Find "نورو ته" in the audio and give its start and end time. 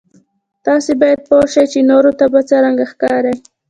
1.91-2.25